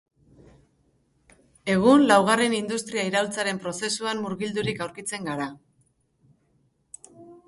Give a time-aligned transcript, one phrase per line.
[1.73, 5.47] Egun, laugarren industria iraultzaren prozesuan murgildurik aurkitzen gara.